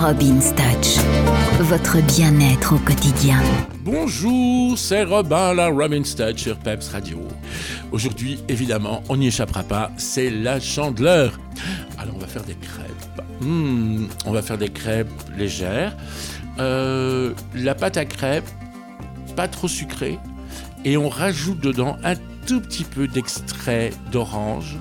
Robin's 0.00 0.54
Touch, 0.54 0.96
votre 1.60 2.00
bien-être 2.16 2.74
au 2.74 2.78
quotidien. 2.78 3.38
Bonjour, 3.84 4.78
c'est 4.78 5.04
Robin, 5.04 5.52
la 5.52 5.68
Robin's 5.68 6.16
Touch 6.16 6.38
sur 6.38 6.56
Peps 6.56 6.88
Radio. 6.88 7.18
Aujourd'hui, 7.92 8.38
évidemment, 8.48 9.02
on 9.10 9.18
n'y 9.18 9.26
échappera 9.26 9.62
pas, 9.62 9.90
c'est 9.98 10.30
la 10.30 10.58
chandeleur. 10.58 11.38
Alors, 11.98 12.14
on 12.16 12.18
va 12.18 12.26
faire 12.26 12.44
des 12.44 12.54
crêpes. 12.54 13.22
Hmm, 13.42 14.06
on 14.24 14.32
va 14.32 14.40
faire 14.40 14.56
des 14.56 14.70
crêpes 14.70 15.12
légères. 15.36 15.94
Euh, 16.58 17.34
la 17.54 17.74
pâte 17.74 17.98
à 17.98 18.06
crêpes, 18.06 18.48
pas 19.36 19.48
trop 19.48 19.68
sucrée. 19.68 20.18
Et 20.86 20.96
on 20.96 21.10
rajoute 21.10 21.60
dedans 21.60 21.98
un 22.04 22.14
tout 22.46 22.62
petit 22.62 22.84
peu 22.84 23.06
d'extrait 23.06 23.90
d'orange 24.10 24.78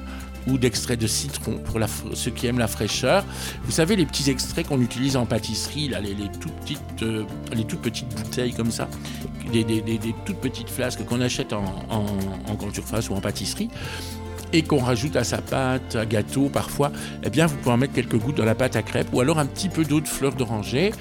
ou 0.49 0.57
d'extrait 0.57 0.97
de 0.97 1.07
citron 1.07 1.57
pour 1.57 1.79
ceux 2.13 2.31
qui 2.31 2.47
aiment 2.47 2.59
la 2.59 2.67
fraîcheur. 2.67 3.25
Vous 3.63 3.71
savez, 3.71 3.95
les 3.95 4.05
petits 4.05 4.29
extraits 4.29 4.67
qu'on 4.67 4.81
utilise 4.81 5.15
en 5.15 5.25
pâtisserie, 5.25 5.89
les, 6.01 6.15
toutes 6.39 6.53
petites, 6.53 7.03
euh, 7.03 7.25
les 7.53 7.63
toutes 7.63 7.81
petites 7.81 8.09
bouteilles 8.15 8.53
comme 8.53 8.71
ça, 8.71 8.87
des, 9.51 9.63
toutes 10.25 10.39
petites 10.39 10.69
flasques 10.69 11.05
qu'on 11.05 11.21
achète 11.21 11.53
en, 11.53 11.63
en 11.89 12.53
grande 12.55 12.73
surface 12.73 13.09
ou 13.09 13.13
en 13.13 13.21
pâtisserie 13.21 13.69
et 14.53 14.63
qu'on 14.63 14.79
rajoute 14.79 15.15
à 15.15 15.23
sa 15.23 15.39
pâte 15.39 15.95
à 15.95 16.05
gâteau 16.05 16.49
parfois, 16.49 16.91
eh 17.23 17.29
bien 17.29 17.45
vous 17.45 17.55
pouvez 17.57 17.71
en 17.71 17.77
mettre 17.77 17.93
quelques 17.93 18.17
gouttes 18.17 18.37
dans 18.37 18.45
la 18.45 18.55
pâte 18.55 18.75
à 18.75 18.81
crêpes 18.81 19.09
ou 19.13 19.21
alors 19.21 19.39
un 19.39 19.45
petit 19.45 19.69
peu 19.69 19.83
d'eau 19.85 20.01
de 20.01 20.07
fleur 20.07 20.33
d'oranger. 20.33 20.91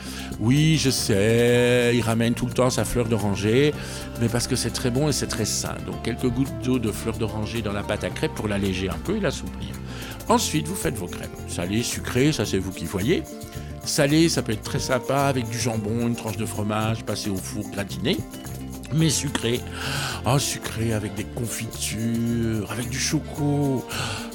Oui, 0.41 0.77
je 0.77 0.91
sais, 0.91 1.93
il 1.95 2.03
ramène 2.03 2.35
tout 2.35 2.47
le 2.47 2.53
temps 2.53 2.71
sa 2.71 2.85
fleur 2.85 3.07
d'oranger, 3.07 3.73
mais 4.21 4.29
parce 4.29 4.47
que 4.47 4.57
c'est 4.57 4.71
très 4.71 4.91
bon 4.91 5.09
et 5.09 5.13
c'est 5.13 5.27
très 5.27 5.45
sain. 5.45 5.77
Donc 5.87 6.03
quelques 6.03 6.29
gouttes 6.29 6.53
d'eau 6.63 6.79
de 6.79 6.93
fleur 6.93 7.17
d'oranger 7.17 7.63
dans 7.63 7.73
la 7.73 7.83
pâte 7.83 8.05
à 8.05 8.11
crêpes 8.11 8.35
pour 8.35 8.49
l'alléger 8.49 8.89
un 8.89 8.99
peu 9.05 9.17
et 9.17 9.21
l'assouplir. 9.21 9.71
Ensuite, 10.29 10.69
vous 10.69 10.75
faites 10.75 10.97
vos 10.97 11.07
crêpes. 11.07 11.31
Salées, 11.49 11.83
sucrées, 11.83 12.33
ça 12.33 12.45
c'est 12.45 12.59
vous 12.59 12.73
qui 12.73 12.85
voyez. 12.85 13.23
Salé, 13.85 14.29
ça 14.29 14.43
peut 14.43 14.53
être 14.53 14.63
très 14.63 14.79
sympa 14.79 15.23
avec 15.23 15.49
du 15.49 15.59
jambon, 15.59 16.07
une 16.07 16.17
tranche 16.17 16.37
de 16.37 16.45
fromage, 16.45 17.05
passé 17.05 17.31
au 17.31 17.37
four 17.37 17.71
gratiné 17.71 18.19
mais 18.95 19.11
sucré. 19.11 19.61
Oh, 20.27 20.39
sucré 20.39 20.93
avec 20.93 21.15
des 21.15 21.25
confitures, 21.25 22.71
avec 22.71 22.89
du 22.89 22.99
choco, 22.99 23.85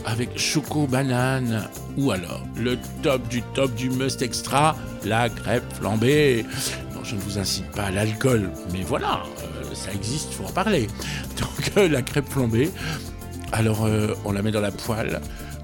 avec 0.05 0.37
choco 0.37 0.87
banane. 0.87 1.67
Ou 1.97 2.11
alors, 2.11 2.41
le 2.57 2.77
top 3.01 3.27
du 3.27 3.41
top 3.53 3.73
du 3.75 3.89
must 3.89 4.21
extra, 4.21 4.75
la 5.03 5.29
crêpe 5.29 5.63
flambée. 5.73 6.45
Non, 6.93 7.03
je 7.03 7.15
ne 7.15 7.21
vous 7.21 7.37
incite 7.37 7.69
pas 7.71 7.83
à 7.83 7.91
l'alcool, 7.91 8.49
mais 8.71 8.81
voilà, 8.81 9.23
euh, 9.43 9.73
ça 9.73 9.91
existe, 9.93 10.33
faut 10.33 10.45
en 10.45 10.51
parler. 10.51 10.87
Donc, 11.39 11.71
euh, 11.77 11.87
la 11.87 12.01
crêpe 12.01 12.29
flambée. 12.29 12.71
Alors, 13.53 13.85
euh, 13.85 14.15
on 14.25 14.31
la 14.31 14.41
met 14.41 14.49
dans 14.49 14.61
la 14.61 14.71
poêle. 14.71 15.21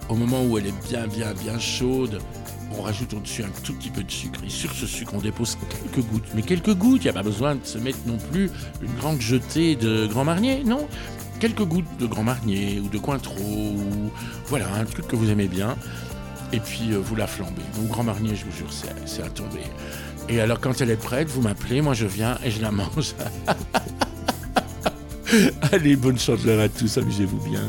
Au 0.10 0.16
moment 0.16 0.44
où 0.44 0.60
elle 0.60 0.68
est 0.68 0.88
bien, 0.88 1.08
bien, 1.08 1.34
bien 1.34 1.58
chaude, 1.58 2.22
on 2.78 2.84
rajoute 2.84 3.16
au-dessus 3.16 3.44
un 3.44 3.50
tout 3.64 3.74
petit 3.74 3.90
peu 3.90 4.04
de 4.04 4.12
sucre. 4.12 4.40
Et 4.46 4.50
sur 4.50 4.72
ce 4.74 4.86
sucre, 4.86 5.14
on 5.16 5.22
dépose 5.22 5.58
quelques 5.70 6.06
gouttes. 6.06 6.28
Mais 6.36 6.44
quelques 6.44 6.76
gouttes, 6.76 7.02
il 7.02 7.06
n'y 7.06 7.10
a 7.10 7.14
pas 7.14 7.24
besoin 7.24 7.56
de 7.56 7.66
se 7.66 7.80
mettre 7.80 7.98
non 8.06 8.20
plus 8.32 8.52
une 8.84 8.94
grande 9.00 9.20
jetée 9.20 9.76
de 9.76 10.06
Grand 10.06 10.24
Marnier, 10.24 10.64
non? 10.64 10.88
Quelques 11.40 11.64
gouttes 11.64 11.98
de 12.00 12.06
Grand 12.06 12.24
Marnier 12.24 12.80
ou 12.80 12.90
de 12.90 13.00
Cointreau, 13.00 13.42
ou 13.42 14.12
voilà, 14.46 14.68
un 14.76 14.86
truc 14.86 15.08
que 15.08 15.16
vous 15.16 15.32
aimez 15.32 15.48
bien. 15.48 15.76
Et 16.54 16.60
puis 16.60 16.92
euh, 16.92 17.00
vous 17.00 17.16
la 17.16 17.26
flambez. 17.26 17.64
Donc 17.76 17.88
Grand 17.88 18.04
Marnier, 18.04 18.36
je 18.36 18.46
vous 18.46 18.56
jure, 18.56 18.72
c'est 19.06 19.24
à 19.24 19.30
tomber. 19.30 19.64
Et 20.28 20.40
alors 20.42 20.60
quand 20.60 20.80
elle 20.80 20.92
est 20.92 20.96
prête, 20.96 21.28
vous 21.30 21.42
m'appelez, 21.42 21.82
moi 21.82 21.96
je 21.96 22.06
viens 22.06 22.38
et 22.46 22.52
je 22.52 22.62
la 22.62 22.70
mange. 22.70 23.16
Allez, 25.72 25.96
bonne 25.96 26.20
chance 26.20 26.46
à 26.48 26.70
tous, 26.70 26.98
amusez-vous 26.98 27.50
bien. 27.50 27.62